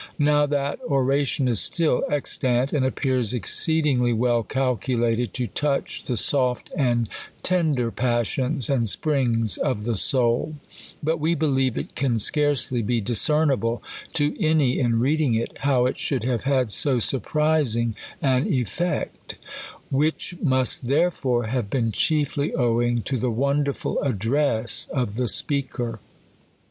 Now 0.17 0.47
that 0.47 0.79
oration 0.87 1.47
is 1.47 1.59
still 1.59 2.01
extant, 2.09 2.73
and 2.73 2.83
appears 2.83 3.35
exceedingly 3.35 4.13
well 4.13 4.41
calculated 4.41 5.31
to 5.35 5.45
touch 5.45 6.05
the 6.05 6.17
soft 6.17 6.71
and 6.75 7.07
tender 7.43 7.91
passions 7.91 8.67
and 8.67 8.89
springs 8.89 9.57
of 9.57 9.83
the 9.83 9.95
soul; 9.95 10.55
but 11.03 11.19
v»'c 11.19 11.35
believe 11.37 11.77
it 11.77 11.93
can 11.95 12.17
scarcely 12.17 12.81
be 12.81 12.99
discernible 12.99 13.83
to 14.13 14.35
any, 14.43 14.79
in 14.79 14.99
reading 14.99 15.35
it, 15.35 15.55
how 15.59 15.85
it 15.85 15.99
should 15.99 16.23
have 16.23 16.45
had 16.45 16.71
so 16.71 16.97
surprising 16.97 17.93
an 18.23 18.47
effect; 18.51 19.37
which 19.91 20.33
must 20.41 20.87
therefore 20.87 21.45
have 21.45 21.69
been 21.69 21.91
chiefly 21.91 22.51
ow 22.57 22.81
ing 22.81 23.01
to 23.03 23.19
the 23.19 23.29
wonderful 23.29 23.99
address 24.01 24.87
of 24.91 25.15
the 25.15 25.27
speaker. 25.27 25.99